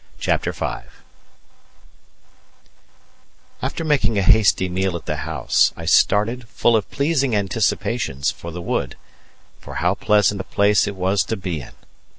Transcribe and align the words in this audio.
CHAPTER 0.17 0.51
V 0.51 0.65
After 3.61 3.83
making 3.85 4.17
a 4.17 4.23
hasty 4.23 4.67
meal 4.67 4.95
at 4.95 5.05
the 5.05 5.17
house, 5.27 5.71
I 5.77 5.85
started, 5.85 6.47
full 6.47 6.75
of 6.75 6.89
pleasing 6.89 7.35
anticipations, 7.35 8.31
for 8.31 8.49
the 8.49 8.63
wood; 8.63 8.95
for 9.59 9.75
how 9.75 9.93
pleasant 9.93 10.41
a 10.41 10.43
place 10.43 10.87
it 10.87 10.95
was 10.95 11.23
to 11.25 11.37
be 11.37 11.61
in! 11.61 11.73